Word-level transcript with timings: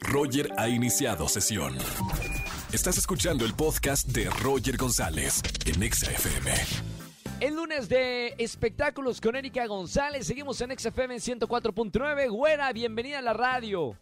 Roger 0.00 0.48
ha 0.58 0.68
iniciado 0.68 1.28
sesión. 1.28 1.74
Estás 2.72 2.98
escuchando 2.98 3.44
el 3.44 3.54
podcast 3.54 4.08
de 4.08 4.28
Roger 4.42 4.76
González 4.76 5.42
en 5.66 5.82
Exa 5.82 6.10
FM. 6.10 6.50
El 7.40 7.56
lunes 7.56 7.88
de 7.88 8.34
espectáculos 8.38 9.20
con 9.20 9.34
Erika 9.36 9.66
González. 9.66 10.26
Seguimos 10.26 10.60
en 10.60 10.76
XFM 10.78 11.16
104.9. 11.16 12.30
Güera, 12.30 12.72
bienvenida 12.72 13.18
a 13.18 13.22
la 13.22 13.32
radio. 13.32 13.96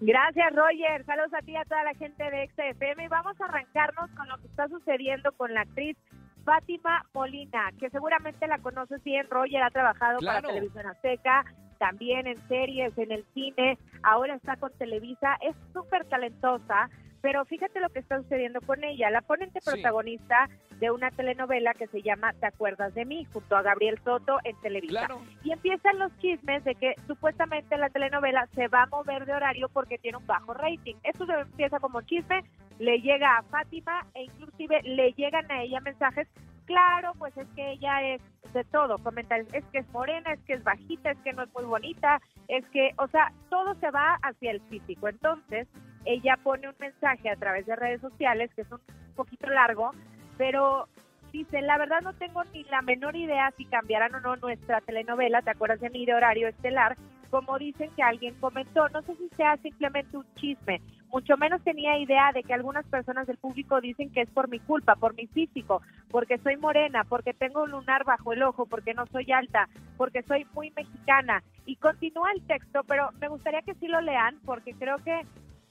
Gracias, 0.00 0.46
Roger. 0.54 1.04
Saludos 1.04 1.32
a 1.34 1.42
ti 1.44 1.52
y 1.52 1.56
a 1.56 1.64
toda 1.64 1.82
la 1.84 1.94
gente 1.94 2.22
de 2.22 2.48
XFM. 2.48 3.08
Vamos 3.08 3.40
a 3.40 3.44
arrancarnos 3.46 4.10
con 4.16 4.28
lo 4.28 4.38
que 4.38 4.46
está 4.46 4.68
sucediendo 4.68 5.32
con 5.32 5.52
la 5.52 5.62
actriz 5.62 5.96
Fátima 6.44 7.04
Molina, 7.12 7.70
que 7.78 7.90
seguramente 7.90 8.46
la 8.46 8.58
conoces 8.58 9.02
bien. 9.02 9.26
Roger 9.28 9.62
ha 9.62 9.70
trabajado 9.70 10.18
Claro. 10.18 10.42
para 10.42 10.54
Televisión 10.54 10.86
Azteca, 10.86 11.44
también 11.80 12.26
en 12.26 12.36
series, 12.46 12.96
en 12.98 13.10
el 13.10 13.24
cine. 13.34 13.78
Ahora 14.02 14.34
está 14.34 14.56
con 14.56 14.70
Televisa. 14.78 15.36
Es 15.40 15.56
súper 15.72 16.04
talentosa. 16.04 16.90
Pero 17.22 17.44
fíjate 17.44 17.80
lo 17.80 17.90
que 17.90 17.98
está 17.98 18.16
sucediendo 18.22 18.60
con 18.62 18.82
ella. 18.84 19.10
La 19.10 19.20
ponen 19.22 19.50
de 19.52 19.60
Sí. 19.60 19.70
protagonista 19.70 20.48
de 20.78 20.90
una 20.90 21.10
telenovela 21.10 21.74
que 21.74 21.86
se 21.88 22.00
llama 22.00 22.32
Te 22.34 22.46
acuerdas 22.46 22.94
de 22.94 23.04
mí, 23.04 23.26
junto 23.32 23.56
a 23.56 23.62
Gabriel 23.62 23.98
Soto 24.04 24.38
en 24.44 24.58
Televisa. 24.62 25.06
Claro. 25.06 25.20
Y 25.44 25.52
empiezan 25.52 25.98
los 25.98 26.16
chismes 26.18 26.64
de 26.64 26.74
que 26.74 26.94
supuestamente 27.06 27.76
la 27.76 27.90
telenovela 27.90 28.46
se 28.54 28.68
va 28.68 28.84
a 28.84 28.86
mover 28.86 29.26
de 29.26 29.34
horario 29.34 29.68
porque 29.68 29.98
tiene 29.98 30.16
un 30.16 30.26
bajo 30.26 30.54
rating. 30.54 30.94
Esto 31.02 31.26
se 31.26 31.32
empieza 31.34 31.78
como 31.78 32.00
chisme, 32.02 32.42
le 32.78 32.98
llega 33.02 33.36
a 33.36 33.42
Fátima 33.42 34.06
e 34.14 34.24
inclusive 34.24 34.80
le 34.84 35.12
llegan 35.12 35.50
a 35.50 35.62
ella 35.62 35.80
mensajes. 35.80 36.26
Claro, 36.70 37.14
pues 37.18 37.36
es 37.36 37.48
que 37.56 37.72
ella 37.72 38.00
es 38.00 38.22
de 38.52 38.62
todo, 38.62 38.96
comentarios, 38.98 39.52
es 39.52 39.64
que 39.72 39.78
es 39.78 39.88
morena, 39.90 40.32
es 40.32 40.38
que 40.44 40.52
es 40.52 40.62
bajita, 40.62 41.10
es 41.10 41.18
que 41.18 41.32
no 41.32 41.42
es 41.42 41.52
muy 41.52 41.64
bonita, 41.64 42.20
es 42.46 42.64
que, 42.68 42.92
o 42.96 43.08
sea, 43.08 43.32
todo 43.48 43.74
se 43.80 43.90
va 43.90 44.20
hacia 44.22 44.52
el 44.52 44.60
físico. 44.68 45.08
Entonces, 45.08 45.66
ella 46.04 46.38
pone 46.44 46.68
un 46.68 46.76
mensaje 46.78 47.28
a 47.28 47.34
través 47.34 47.66
de 47.66 47.74
redes 47.74 48.00
sociales, 48.00 48.52
que 48.54 48.62
es 48.62 48.70
un 48.70 48.78
poquito 49.16 49.48
largo, 49.48 49.90
pero 50.38 50.86
dice, 51.32 51.60
la 51.60 51.76
verdad 51.76 52.02
no 52.02 52.12
tengo 52.12 52.44
ni 52.54 52.62
la 52.62 52.82
menor 52.82 53.16
idea 53.16 53.52
si 53.56 53.64
cambiarán 53.64 54.14
o 54.14 54.20
no 54.20 54.36
nuestra 54.36 54.80
telenovela, 54.80 55.42
¿te 55.42 55.50
acuerdas 55.50 55.80
de 55.80 55.90
mí 55.90 56.06
de 56.06 56.14
horario 56.14 56.46
estelar? 56.46 56.96
Como 57.30 57.58
dicen 57.58 57.90
que 57.96 58.04
alguien 58.04 58.36
comentó, 58.38 58.88
no 58.90 59.02
sé 59.02 59.16
si 59.16 59.28
sea 59.36 59.56
simplemente 59.56 60.16
un 60.16 60.34
chisme, 60.36 60.80
mucho 61.10 61.36
menos 61.36 61.62
tenía 61.62 61.98
idea 61.98 62.32
de 62.32 62.42
que 62.42 62.54
algunas 62.54 62.86
personas 62.86 63.26
del 63.26 63.36
público 63.36 63.80
dicen 63.80 64.10
que 64.10 64.22
es 64.22 64.30
por 64.30 64.48
mi 64.48 64.60
culpa, 64.60 64.94
por 64.96 65.14
mi 65.14 65.26
físico, 65.26 65.82
porque 66.10 66.38
soy 66.38 66.56
morena, 66.56 67.04
porque 67.04 67.34
tengo 67.34 67.62
un 67.62 67.70
lunar 67.70 68.04
bajo 68.04 68.32
el 68.32 68.42
ojo, 68.42 68.66
porque 68.66 68.94
no 68.94 69.06
soy 69.06 69.30
alta, 69.32 69.68
porque 69.96 70.22
soy 70.22 70.46
muy 70.54 70.72
mexicana. 70.76 71.42
Y 71.66 71.76
continúa 71.76 72.30
el 72.32 72.42
texto, 72.46 72.82
pero 72.86 73.10
me 73.20 73.28
gustaría 73.28 73.62
que 73.62 73.74
sí 73.74 73.88
lo 73.88 74.00
lean, 74.00 74.38
porque 74.44 74.72
creo 74.74 74.96
que 74.98 75.20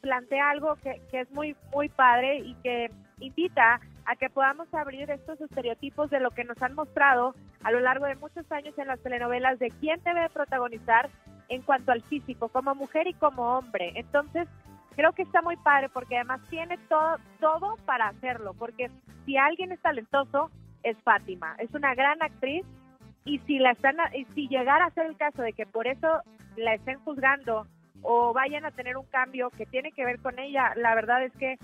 plantea 0.01 0.49
algo 0.49 0.75
que, 0.75 1.01
es 1.11 1.31
muy, 1.31 1.55
muy 1.73 1.89
padre 1.89 2.39
y 2.39 2.53
que 2.55 2.91
invita 3.19 3.79
a 4.05 4.15
que 4.15 4.29
podamos 4.29 4.73
abrir 4.73 5.09
estos 5.11 5.39
estereotipos 5.41 6.09
de 6.09 6.19
lo 6.19 6.31
que 6.31 6.43
nos 6.43 6.61
han 6.61 6.73
mostrado 6.73 7.35
a 7.63 7.71
lo 7.71 7.79
largo 7.79 8.05
de 8.05 8.15
muchos 8.15 8.49
años 8.51 8.77
en 8.77 8.87
las 8.87 8.99
telenovelas 9.01 9.59
de 9.59 9.69
quién 9.79 10.01
debe 10.03 10.29
protagonizar 10.29 11.09
en 11.49 11.61
cuanto 11.63 11.91
al 11.91 12.01
físico, 12.03 12.49
como 12.49 12.75
mujer 12.75 13.07
y 13.07 13.13
como 13.13 13.57
hombre. 13.57 13.91
Entonces, 13.95 14.47
creo 14.95 15.11
que 15.13 15.23
está 15.23 15.41
muy 15.41 15.57
padre 15.57 15.89
porque 15.89 16.15
además 16.15 16.41
tiene 16.49 16.77
todo, 16.89 17.17
todo 17.39 17.75
para 17.85 18.07
hacerlo, 18.07 18.53
porque 18.53 18.89
si 19.25 19.37
alguien 19.37 19.71
es 19.71 19.79
talentoso, 19.81 20.49
es 20.83 20.97
Fátima. 21.03 21.55
Es 21.59 21.73
una 21.73 21.93
gran 21.95 22.21
actriz 22.21 22.65
y 23.25 23.39
si 23.39 23.59
la 23.59 23.71
están 23.71 23.97
y 24.13 24.25
si 24.33 24.47
llegara 24.47 24.85
a 24.85 24.91
ser 24.91 25.05
el 25.05 25.17
caso 25.17 25.41
de 25.41 25.53
que 25.53 25.65
por 25.65 25.87
eso 25.87 26.21
la 26.55 26.73
estén 26.73 26.99
juzgando 26.99 27.67
o 28.01 28.33
vayan 28.33 28.65
a 28.65 28.71
tener 28.71 28.97
un 28.97 29.05
cambio 29.05 29.49
que 29.51 29.65
tiene 29.65 29.91
que 29.91 30.05
ver 30.05 30.19
con 30.19 30.39
ella, 30.39 30.73
la 30.75 30.95
verdad 30.95 31.23
es 31.23 31.33
que 31.33 31.57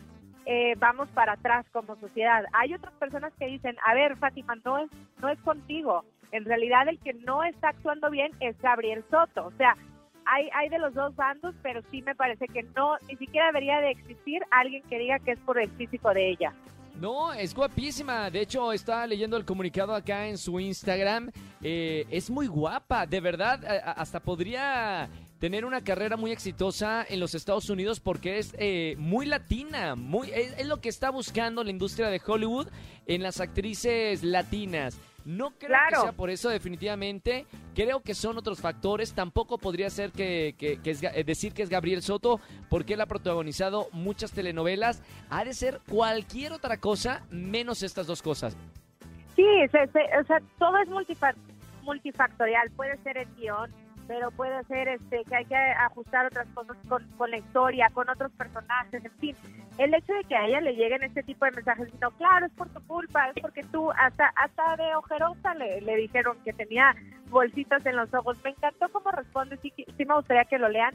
eh, 0.46 0.76
vamos 0.78 1.10
para 1.10 1.34
atrás 1.34 1.66
como 1.72 1.96
sociedad. 1.96 2.44
Hay 2.54 2.74
otras 2.74 2.94
personas 2.96 3.34
que 3.40 3.48
dicen, 3.48 3.76
a 3.86 3.94
ver, 3.94 4.16
Fátima, 4.18 4.56
no 4.64 4.78
es, 4.78 4.92
no 5.20 5.30
es 5.30 5.40
contigo. 5.42 6.04
En 6.32 6.46
realidad 6.46 6.88
el 6.88 7.00
que 7.00 7.14
no 7.14 7.44
está 7.44 7.70
actuando 7.70 8.10
bien 8.12 8.32
es 8.40 8.60
Gabriel 8.60 9.04
Soto. 9.10 9.48
O 9.48 9.52
sea, 9.52 9.76
hay, 10.26 10.50
hay 10.54 10.70
de 10.70 10.80
los 10.80 10.94
dos 10.94 11.16
bandos, 11.16 11.56
pero 11.62 11.82
sí 11.92 12.02
me 12.02 12.16
parece 12.16 12.48
que 12.48 12.64
no, 12.76 12.96
ni 13.08 13.16
siquiera 13.18 13.48
debería 13.48 13.80
de 13.80 13.92
existir 13.92 14.42
alguien 14.52 14.84
que 14.90 14.98
diga 15.00 15.20
que 15.20 15.32
es 15.32 15.40
por 15.40 15.60
el 15.60 15.70
físico 15.72 16.14
de 16.14 16.32
ella. 16.32 16.54
No, 17.00 17.34
es 17.34 17.54
guapísima. 17.54 18.30
De 18.30 18.40
hecho, 18.42 18.72
estaba 18.72 19.06
leyendo 19.06 19.36
el 19.36 19.44
comunicado 19.44 19.94
acá 19.94 20.28
en 20.28 20.38
su 20.38 20.60
Instagram. 20.62 21.30
Eh, 21.62 22.06
es 22.10 22.30
muy 22.30 22.48
guapa, 22.48 23.06
de 23.06 23.20
verdad. 23.20 23.64
a- 23.66 23.92
hasta 23.92 24.22
podría 24.22 25.10
tener 25.40 25.66
una 25.66 25.84
carrera 25.84 26.16
muy 26.16 26.32
exitosa 26.32 27.06
en 27.10 27.20
los 27.20 27.36
Estados 27.36 27.70
Unidos 27.70 28.00
porque 28.00 28.38
es 28.38 28.56
eh, 28.58 28.96
muy 28.98 29.26
latina. 29.26 29.96
Muy, 29.96 30.32
es, 30.32 30.58
es 30.58 30.68
lo 30.68 30.80
que 30.80 30.88
está 30.88 31.10
buscando 31.10 31.66
la 31.66 31.70
industria 31.72 32.08
de 32.08 32.22
Hollywood 32.26 32.68
en 33.08 33.22
las 33.24 33.42
actrices 33.42 34.24
latinas. 34.24 34.98
No 35.26 35.52
creo 35.58 35.78
que 35.90 35.96
sea 35.96 36.12
por 36.12 36.30
eso 36.30 36.50
definitivamente. 36.50 37.46
Creo 37.74 38.02
que 38.02 38.14
son 38.14 38.38
otros 38.38 38.62
factores. 38.62 39.14
Tampoco 39.14 39.58
podría 39.58 39.90
ser 39.90 40.12
que, 40.12 40.56
que- 40.58 40.80
que 40.82 40.92
es, 40.92 41.02
eh, 41.04 41.24
decir 41.26 41.54
que 41.54 41.64
es 41.64 41.70
Gabriel 41.70 42.02
Soto 42.04 42.40
porque 42.70 42.94
él 42.94 43.02
ha 43.02 43.08
protagonizado 43.08 43.88
muchas 43.92 44.32
telenovelas. 44.32 45.02
Ha 45.30 45.44
de 45.44 45.54
ser 45.54 45.82
cualquier 45.90 46.52
otra 46.54 46.78
cosa 46.78 47.26
menos 47.32 47.82
estas 47.84 48.06
dos 48.08 48.22
cosas. 48.22 48.56
Sí, 49.36 49.44
se- 49.72 49.88
se- 49.88 50.18
o 50.20 50.24
sea, 50.28 50.40
todo 50.60 50.78
es 50.78 50.88
multifa- 50.90 51.36
multifactorial. 51.82 52.70
Puede 52.72 52.98
ser 53.04 53.18
el 53.18 53.28
guion, 53.36 53.72
pero 54.08 54.32
puede 54.32 54.64
ser 54.66 54.88
este 54.88 55.24
que 55.26 55.36
hay 55.36 55.46
que 55.46 55.56
ajustar 55.56 56.26
otras 56.28 56.48
cosas 56.54 56.78
con, 56.88 57.04
con 57.18 57.32
la 57.32 57.38
historia, 57.38 57.90
con 57.94 58.10
otros 58.10 58.32
personajes, 58.34 59.04
en 59.04 59.12
fin. 59.14 59.36
El 59.78 59.94
hecho 59.94 60.14
de 60.14 60.24
que 60.24 60.36
a 60.36 60.46
ella 60.46 60.62
le 60.62 60.76
lleguen 60.76 61.04
este 61.04 61.24
tipo 61.24 61.46
de 61.46 61.52
mensajes, 61.52 61.90
no, 62.00 62.12
claro, 62.12 62.46
es 62.46 62.52
por 62.54 62.70
tu 62.70 62.82
culpa, 62.88 63.30
es 63.30 63.42
porque 63.42 63.64
tú, 63.64 63.92
hasta 63.92 64.28
hasta 64.36 64.76
de 64.78 64.96
ojerosa 64.96 65.54
le, 65.56 65.82
le 65.82 65.96
dijeron 65.98 66.38
que 66.46 66.54
tenía 66.54 66.96
bolsitas 67.30 67.86
en 67.86 67.96
los 67.98 68.14
ojos. 68.14 68.38
Me 68.44 68.52
encantó 68.52 68.88
cómo 68.90 69.12
responde, 69.12 69.58
sí, 69.58 69.74
sí 69.76 70.06
me 70.06 70.16
gustaría 70.16 70.46
que 70.46 70.60
lo 70.60 70.70
lean. 70.70 70.94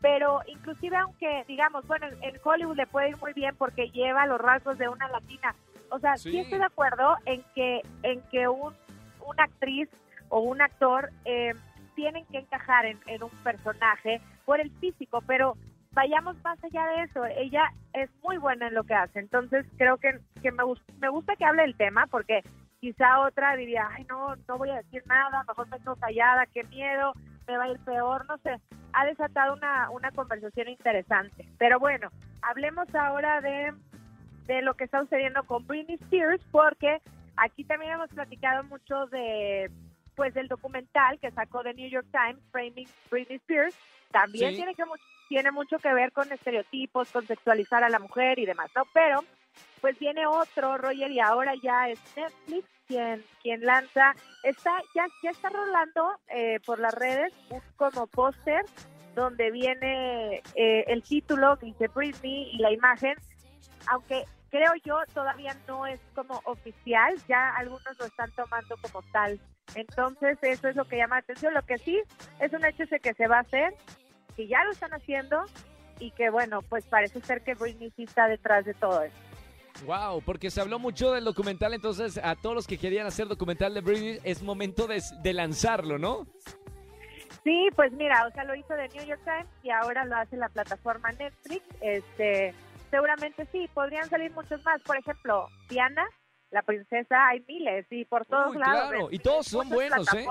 Pero 0.00 0.40
inclusive 0.46 0.96
aunque, 0.96 1.44
digamos, 1.46 1.86
bueno, 1.86 2.06
en- 2.08 2.22
en 2.24 2.40
Hollywood 2.42 2.76
le 2.76 2.86
puede 2.86 3.10
ir 3.10 3.16
muy 3.18 3.32
bien 3.34 3.54
porque 3.56 3.88
lleva 3.90 4.26
los 4.26 4.40
rasgos 4.40 4.78
de 4.78 4.88
una 4.88 5.08
latina. 5.08 5.54
O 5.90 5.98
sea, 5.98 6.16
sí, 6.16 6.30
Sí. 6.30 6.38
estoy 6.40 6.58
de 6.58 6.64
acuerdo 6.64 7.16
en 7.26 7.44
que, 7.54 7.82
en 8.02 8.20
que 8.30 8.48
un, 8.48 8.74
una 9.26 9.44
actriz 9.44 9.88
o 10.30 10.40
un 10.40 10.60
actor 10.62 11.10
eh, 11.24 11.54
tienen 11.94 12.24
que 12.26 12.38
encajar 12.38 12.86
en, 12.86 12.98
en 13.06 13.22
un 13.22 13.30
personaje 13.42 14.20
por 14.44 14.60
el 14.60 14.70
físico, 14.78 15.22
pero 15.26 15.56
vayamos 15.92 16.36
más 16.42 16.62
allá 16.64 16.86
de 16.88 17.02
eso. 17.04 17.24
Ella 17.26 17.70
es 17.92 18.10
muy 18.22 18.38
buena 18.38 18.68
en 18.68 18.74
lo 18.74 18.84
que 18.84 18.94
hace, 18.94 19.18
entonces 19.18 19.66
creo 19.76 19.98
que, 19.98 20.18
que 20.42 20.52
me, 20.52 20.62
me 21.00 21.08
gusta 21.08 21.36
que 21.36 21.44
hable 21.44 21.62
del 21.62 21.76
tema 21.76 22.06
porque 22.06 22.42
quizá 22.80 23.20
otra 23.20 23.54
diría, 23.54 23.88
ay, 23.92 24.04
no, 24.08 24.34
no 24.48 24.58
voy 24.58 24.70
a 24.70 24.82
decir 24.82 25.02
nada, 25.06 25.44
mejor 25.46 25.68
me 25.68 25.78
quedo 25.78 25.94
callada, 25.96 26.46
qué 26.46 26.64
miedo, 26.64 27.12
me 27.46 27.56
va 27.56 27.64
a 27.64 27.68
ir 27.68 27.78
peor, 27.84 28.26
no 28.26 28.36
sé. 28.38 28.60
Ha 28.92 29.06
desatado 29.06 29.54
una, 29.54 29.88
una 29.90 30.10
conversación 30.10 30.68
interesante. 30.68 31.48
Pero 31.58 31.78
bueno, 31.78 32.10
hablemos 32.42 32.92
ahora 32.94 33.40
de, 33.40 33.72
de 34.46 34.62
lo 34.62 34.74
que 34.74 34.84
está 34.84 35.00
sucediendo 35.00 35.44
con 35.44 35.64
Britney 35.66 35.96
Spears, 36.02 36.42
porque 36.50 37.00
aquí 37.36 37.62
también 37.62 37.92
hemos 37.92 38.10
platicado 38.10 38.64
mucho 38.64 39.06
de 39.06 39.70
pues 40.14 40.34
del 40.34 40.48
documental 40.48 41.18
que 41.18 41.30
sacó 41.30 41.62
de 41.62 41.74
New 41.74 41.88
York 41.88 42.06
Times, 42.12 42.42
Framing 42.50 42.88
Britney 43.10 43.36
Spears, 43.36 43.76
también 44.10 44.50
Sí. 44.50 44.56
tiene 44.56 44.74
que 44.74 44.84
tiene 45.28 45.50
mucho 45.50 45.78
que 45.78 45.92
ver 45.94 46.12
con 46.12 46.30
estereotipos, 46.30 47.10
con 47.10 47.26
sexualizar 47.26 47.82
a 47.82 47.88
la 47.88 47.98
mujer 47.98 48.38
y 48.38 48.44
demás, 48.44 48.70
¿no? 48.76 48.82
Pero 48.92 49.24
pues 49.80 49.98
viene 49.98 50.26
otro, 50.26 50.78
Roger, 50.78 51.10
y 51.10 51.20
ahora 51.20 51.54
ya 51.62 51.88
es 51.88 51.98
Netflix 52.16 52.68
quien, 52.86 53.24
quien 53.42 53.62
lanza, 53.62 54.14
está, 54.42 54.70
ya, 54.94 55.06
ya 55.22 55.30
está 55.30 55.48
rolando 55.48 56.12
eh, 56.28 56.60
por 56.66 56.78
las 56.78 56.94
redes 56.94 57.32
un 57.50 57.60
como 57.76 58.06
póster 58.06 58.64
donde 59.14 59.50
viene 59.50 60.42
eh, 60.54 60.84
el 60.86 61.02
título 61.02 61.56
que 61.56 61.66
dice 61.66 61.88
Britney 61.88 62.50
y 62.52 62.58
la 62.58 62.70
imagen, 62.72 63.14
aunque 63.88 64.24
creo 64.50 64.72
yo 64.84 64.98
todavía 65.14 65.56
no 65.66 65.86
es 65.86 66.00
como 66.14 66.40
oficial, 66.44 67.14
ya 67.26 67.54
algunos 67.56 67.98
lo 67.98 68.04
están 68.04 68.30
tomando 68.32 68.76
como 68.82 69.02
tal. 69.12 69.40
Entonces 69.74 70.38
eso 70.42 70.68
es 70.68 70.76
lo 70.76 70.84
que 70.84 70.96
llama 70.96 71.16
la 71.16 71.20
atención. 71.20 71.54
Lo 71.54 71.62
que 71.62 71.78
sí 71.78 72.00
es 72.40 72.52
un 72.52 72.64
hecho 72.64 72.84
de 72.86 73.00
que 73.00 73.14
se 73.14 73.26
va 73.26 73.38
a 73.38 73.40
hacer, 73.40 73.74
que 74.36 74.46
ya 74.46 74.64
lo 74.64 74.72
están 74.72 74.92
haciendo 74.92 75.44
y 75.98 76.10
que 76.12 76.30
bueno, 76.30 76.62
pues 76.62 76.84
parece 76.86 77.20
ser 77.20 77.42
que 77.42 77.54
Britney 77.54 77.92
sí 77.96 78.04
está 78.04 78.26
detrás 78.28 78.64
de 78.64 78.74
todo 78.74 79.02
esto. 79.02 79.18
Wow, 79.86 80.22
porque 80.22 80.50
se 80.50 80.60
habló 80.60 80.78
mucho 80.78 81.12
del 81.12 81.24
documental, 81.24 81.74
entonces 81.74 82.18
a 82.22 82.36
todos 82.36 82.54
los 82.54 82.66
que 82.66 82.78
querían 82.78 83.06
hacer 83.06 83.26
documental 83.26 83.74
de 83.74 83.80
Britney 83.80 84.18
es 84.22 84.42
momento 84.42 84.86
de, 84.86 85.02
de 85.22 85.32
lanzarlo, 85.32 85.98
¿no? 85.98 86.26
Sí, 87.42 87.68
pues 87.74 87.92
mira, 87.92 88.24
o 88.26 88.30
sea, 88.32 88.44
lo 88.44 88.54
hizo 88.54 88.74
de 88.74 88.88
New 88.90 89.04
York 89.04 89.20
Times 89.24 89.48
y 89.62 89.70
ahora 89.70 90.04
lo 90.04 90.16
hace 90.16 90.36
la 90.36 90.48
plataforma 90.48 91.10
Netflix. 91.12 91.64
Este, 91.80 92.54
seguramente 92.90 93.46
sí, 93.50 93.68
podrían 93.74 94.08
salir 94.08 94.30
muchos 94.32 94.64
más. 94.64 94.80
Por 94.82 94.96
ejemplo, 94.96 95.48
Diana, 95.68 96.06
la 96.52 96.62
princesa, 96.62 97.28
hay 97.28 97.44
miles 97.48 97.86
y 97.90 98.04
por 98.04 98.24
todos 98.26 98.52
Uy, 98.52 98.58
lados. 98.58 98.90
claro, 98.90 99.08
y 99.10 99.18
todos 99.18 99.46
son 99.46 99.68
buenos, 99.68 100.06
¿eh? 100.14 100.26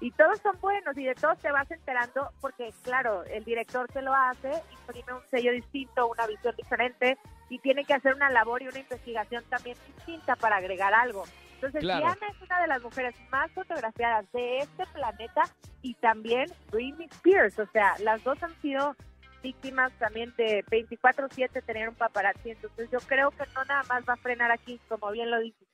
y 0.00 0.10
todos 0.12 0.40
son 0.40 0.58
buenos 0.60 0.96
y 0.96 1.04
de 1.04 1.14
todos 1.14 1.38
te 1.38 1.52
vas 1.52 1.70
enterando 1.70 2.30
porque, 2.40 2.72
claro, 2.82 3.24
el 3.24 3.44
director 3.44 3.90
se 3.92 4.00
lo 4.00 4.14
hace, 4.14 4.50
imprime 4.72 5.12
un 5.12 5.28
sello 5.30 5.52
distinto, 5.52 6.08
una 6.08 6.26
visión 6.26 6.54
diferente 6.56 7.18
y 7.50 7.58
tiene 7.58 7.84
que 7.84 7.94
hacer 7.94 8.14
una 8.14 8.30
labor 8.30 8.62
y 8.62 8.68
una 8.68 8.78
investigación 8.78 9.44
también 9.50 9.76
distinta 9.86 10.34
para 10.36 10.56
agregar 10.56 10.94
algo. 10.94 11.24
Entonces, 11.54 11.82
Diana 11.82 12.16
es 12.30 12.40
una 12.40 12.60
de 12.60 12.68
las 12.68 12.82
mujeres 12.82 13.14
más 13.30 13.50
fotografiadas 13.50 14.30
de 14.32 14.58
este 14.58 14.86
planeta 14.86 15.42
y 15.82 15.94
también 15.94 16.46
Britney 16.70 17.08
Spears. 17.10 17.58
O 17.58 17.66
sea, 17.72 17.96
las 17.98 18.22
dos 18.22 18.40
han 18.42 18.54
sido 18.62 18.94
víctimas 19.42 19.92
también 19.98 20.34
de 20.36 20.64
24/7 20.70 21.62
tener 21.62 21.88
un 21.88 21.94
paparazzi. 21.94 22.50
Entonces, 22.50 22.88
yo 22.90 22.98
creo 23.00 23.30
que 23.30 23.44
no 23.54 23.64
nada 23.64 23.82
más 23.88 24.04
va 24.08 24.14
a 24.14 24.16
frenar 24.16 24.50
aquí, 24.50 24.80
como 24.88 25.10
bien 25.10 25.30
lo 25.30 25.40
dices. 25.40 25.66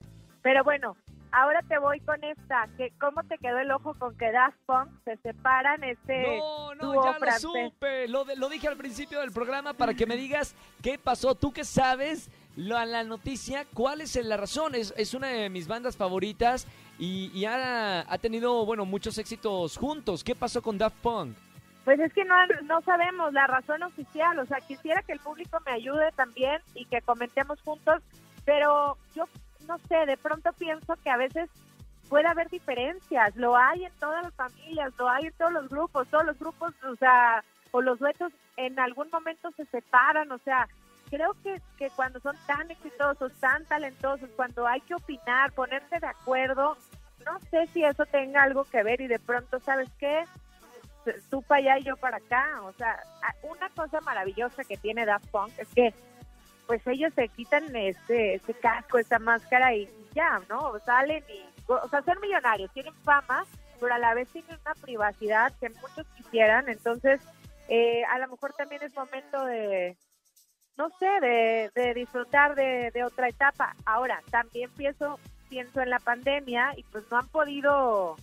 Pero 0.42 0.62
bueno, 0.62 0.96
ahora 1.32 1.60
te 1.62 1.78
voy 1.78 2.00
con 2.00 2.22
esta, 2.22 2.68
que 2.76 2.92
cómo 3.00 3.22
te 3.24 3.38
quedó 3.38 3.58
el 3.58 3.70
ojo 3.70 3.94
con 3.94 4.16
que 4.16 4.30
Daft 4.30 4.58
Punk 4.66 4.88
se 5.04 5.16
separan 5.18 5.82
este 5.82 6.38
No, 6.38 6.74
no, 6.74 7.04
ya 7.04 7.18
lo 7.18 7.38
supe, 7.38 8.08
lo, 8.08 8.24
lo 8.36 8.48
dije 8.48 8.68
al 8.68 8.76
principio 8.76 9.20
del 9.20 9.32
programa 9.32 9.72
para 9.72 9.94
que 9.94 10.06
me 10.06 10.16
digas 10.16 10.54
qué 10.82 10.98
pasó, 10.98 11.34
tú 11.34 11.52
qué 11.52 11.64
sabes 11.64 12.30
la, 12.56 12.86
la 12.86 13.02
noticia, 13.04 13.66
¿cuál 13.74 14.00
es 14.00 14.14
la 14.16 14.36
razón? 14.36 14.74
Es, 14.74 14.94
es 14.96 15.14
una 15.14 15.28
de 15.28 15.50
mis 15.50 15.66
bandas 15.66 15.96
favoritas 15.96 16.66
y, 16.98 17.30
y 17.34 17.44
ha, 17.46 18.00
ha, 18.00 18.18
tenido, 18.18 18.64
bueno, 18.64 18.84
muchos 18.84 19.18
éxitos 19.18 19.76
juntos. 19.76 20.22
¿Qué 20.22 20.34
pasó 20.34 20.62
con 20.62 20.78
Daft 20.78 20.96
Punk? 21.02 21.36
Pues 21.84 22.00
es 22.00 22.12
que 22.14 22.24
no, 22.24 22.34
no 22.64 22.80
sabemos 22.80 23.32
la 23.32 23.46
razón 23.46 23.82
oficial, 23.82 24.38
o 24.38 24.46
sea, 24.46 24.58
quisiera 24.60 25.02
que 25.02 25.12
el 25.12 25.20
público 25.20 25.58
me 25.66 25.72
ayude 25.72 26.10
también 26.12 26.60
y 26.74 26.86
que 26.86 27.02
comentemos 27.02 27.60
juntos, 27.60 28.02
pero 28.44 28.96
yo 29.14 29.28
no 29.68 29.78
sé, 29.88 30.06
de 30.06 30.16
pronto 30.16 30.52
pienso 30.54 30.94
que 31.02 31.10
a 31.10 31.16
veces 31.16 31.50
puede 32.08 32.26
haber 32.26 32.48
diferencias, 32.48 33.34
lo 33.36 33.56
hay 33.56 33.84
en 33.84 33.92
todas 33.98 34.22
las 34.24 34.34
familias, 34.34 34.92
lo 34.98 35.08
hay 35.08 35.26
en 35.26 35.32
todos 35.34 35.52
los 35.52 35.68
grupos, 35.68 36.08
todos 36.08 36.24
los 36.24 36.38
grupos, 36.38 36.74
o 36.84 36.96
sea, 36.96 37.44
o 37.70 37.82
los 37.82 37.98
duetos 37.98 38.32
en 38.56 38.78
algún 38.78 39.08
momento 39.10 39.50
se 39.56 39.64
separan, 39.66 40.30
o 40.32 40.38
sea, 40.38 40.68
creo 41.10 41.34
que, 41.42 41.60
que 41.76 41.90
cuando 41.90 42.20
son 42.20 42.36
tan 42.46 42.70
exitosos, 42.70 43.32
tan 43.40 43.64
talentosos, 43.66 44.30
cuando 44.36 44.66
hay 44.66 44.80
que 44.82 44.94
opinar, 44.94 45.52
ponerse 45.52 45.98
de 45.98 46.06
acuerdo, 46.06 46.76
no 47.26 47.40
sé 47.50 47.66
si 47.72 47.84
eso 47.84 48.04
tenga 48.06 48.42
algo 48.42 48.64
que 48.64 48.82
ver 48.82 49.00
y 49.00 49.06
de 49.06 49.18
pronto, 49.18 49.58
¿sabes 49.60 49.90
qué? 49.98 50.24
Tú 51.30 51.42
para 51.42 51.60
allá 51.60 51.78
y 51.78 51.84
yo 51.84 51.96
para 51.96 52.18
acá. 52.18 52.60
O 52.62 52.72
sea, 52.72 53.02
una 53.42 53.68
cosa 53.70 54.00
maravillosa 54.00 54.64
que 54.64 54.76
tiene 54.76 55.06
Daft 55.06 55.28
Punk 55.28 55.52
es 55.58 55.68
que 55.68 55.94
pues 56.66 56.86
ellos 56.86 57.12
se 57.14 57.28
quitan 57.28 57.74
este, 57.76 58.36
este 58.36 58.54
casco, 58.54 58.98
esta 58.98 59.18
máscara 59.18 59.74
y 59.74 59.88
ya, 60.14 60.40
¿no? 60.48 60.78
Salen 60.84 61.22
y, 61.28 61.44
o 61.66 61.88
sea, 61.88 62.02
son 62.02 62.20
millonarios, 62.20 62.72
tienen 62.72 62.94
fama, 63.02 63.44
pero 63.80 63.94
a 63.94 63.98
la 63.98 64.14
vez 64.14 64.28
tienen 64.30 64.58
una 64.64 64.74
privacidad 64.74 65.52
que 65.60 65.68
muchos 65.68 66.06
quisieran, 66.16 66.68
entonces 66.68 67.20
eh, 67.68 68.02
a 68.04 68.18
lo 68.18 68.28
mejor 68.28 68.52
también 68.54 68.82
es 68.82 68.94
momento 68.94 69.44
de, 69.44 69.96
no 70.76 70.88
sé, 70.98 71.06
de, 71.20 71.94
disfrutar 71.94 72.54
de, 72.54 73.04
otra 73.04 73.28
etapa. 73.28 73.74
Ahora, 73.84 74.22
también 74.30 74.70
pienso, 74.70 75.18
pienso 75.48 75.80
en 75.80 75.90
la 75.90 75.98
pandemia 75.98 76.72
y 76.76 76.82
pues 76.84 77.04
no 77.10 77.18
han 77.18 77.28
podido 77.28 78.16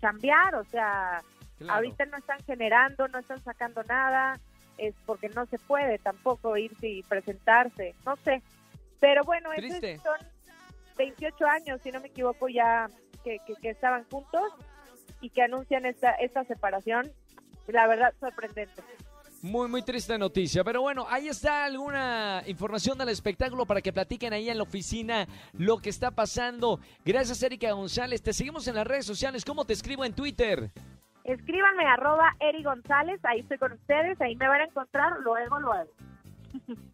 cambiar, 0.00 0.54
o 0.56 0.64
sea, 0.64 1.22
ahorita 1.68 2.04
no 2.06 2.16
están 2.18 2.38
generando, 2.44 3.08
no 3.08 3.18
están 3.18 3.42
sacando 3.42 3.82
nada, 3.84 4.38
es 4.78 4.94
porque 5.06 5.28
no 5.28 5.46
se 5.46 5.58
puede 5.58 5.98
tampoco 5.98 6.56
irse 6.56 6.88
y 6.88 7.02
presentarse, 7.02 7.94
no 8.04 8.16
sé. 8.16 8.42
Pero 9.00 9.22
bueno, 9.24 9.52
esos 9.52 9.80
son 10.02 10.16
28 10.96 11.46
años, 11.46 11.80
si 11.82 11.90
no 11.90 12.00
me 12.00 12.08
equivoco, 12.08 12.48
ya 12.48 12.88
que, 13.24 13.38
que, 13.46 13.54
que 13.54 13.70
estaban 13.70 14.04
juntos 14.10 14.52
y 15.20 15.30
que 15.30 15.42
anuncian 15.42 15.86
esta, 15.86 16.12
esta 16.12 16.44
separación. 16.44 17.10
La 17.68 17.86
verdad, 17.86 18.12
sorprendente. 18.20 18.82
Muy, 19.42 19.66
muy 19.66 19.82
triste 19.82 20.16
noticia. 20.18 20.62
Pero 20.62 20.82
bueno, 20.82 21.04
ahí 21.08 21.26
está 21.26 21.64
alguna 21.64 22.44
información 22.46 22.96
del 22.96 23.08
espectáculo 23.08 23.66
para 23.66 23.82
que 23.82 23.92
platiquen 23.92 24.32
ahí 24.32 24.48
en 24.48 24.56
la 24.56 24.62
oficina 24.62 25.26
lo 25.54 25.78
que 25.78 25.90
está 25.90 26.12
pasando. 26.12 26.78
Gracias, 27.04 27.42
Erika 27.42 27.72
González. 27.72 28.22
Te 28.22 28.32
seguimos 28.32 28.68
en 28.68 28.76
las 28.76 28.86
redes 28.86 29.04
sociales. 29.04 29.44
¿Cómo 29.44 29.64
te 29.64 29.72
escribo 29.72 30.04
en 30.04 30.12
Twitter? 30.12 30.70
Escríbanme 31.24 31.86
arroba 31.86 32.34
Eri 32.40 32.62
González, 32.62 33.20
ahí 33.24 33.40
estoy 33.40 33.58
con 33.58 33.72
ustedes, 33.72 34.20
ahí 34.20 34.34
me 34.36 34.48
van 34.48 34.62
a 34.62 34.64
encontrar 34.64 35.12
luego, 35.20 35.60
luego. 35.60 35.90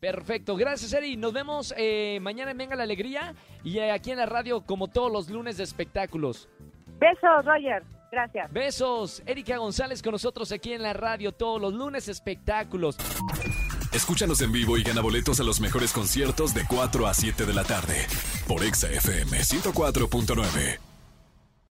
Perfecto, 0.00 0.56
gracias 0.56 0.92
Eri. 0.92 1.16
Nos 1.16 1.32
vemos 1.32 1.74
eh, 1.76 2.18
mañana 2.20 2.50
en 2.50 2.58
Venga 2.58 2.76
la 2.76 2.84
Alegría 2.84 3.34
y 3.64 3.78
eh, 3.78 3.90
aquí 3.90 4.10
en 4.10 4.18
la 4.18 4.26
radio 4.26 4.60
como 4.64 4.88
todos 4.88 5.10
los 5.10 5.30
lunes 5.30 5.56
de 5.56 5.64
espectáculos. 5.64 6.48
Besos, 6.98 7.44
Roger. 7.44 7.82
Gracias. 8.10 8.52
Besos. 8.52 9.22
Erika 9.26 9.58
González 9.58 10.02
con 10.02 10.12
nosotros 10.12 10.50
aquí 10.52 10.72
en 10.72 10.82
la 10.82 10.92
radio 10.92 11.32
todos 11.32 11.60
los 11.60 11.74
lunes 11.74 12.08
espectáculos. 12.08 12.96
Escúchanos 13.92 14.40
en 14.42 14.52
vivo 14.52 14.76
y 14.76 14.82
gana 14.82 15.00
boletos 15.00 15.40
a 15.40 15.44
los 15.44 15.60
mejores 15.60 15.92
conciertos 15.92 16.54
de 16.54 16.62
4 16.68 17.06
a 17.06 17.14
7 17.14 17.46
de 17.46 17.54
la 17.54 17.64
tarde 17.64 18.06
por 18.46 18.62
Exa 18.62 18.88
FM 18.88 19.38
104.9. 19.38 20.87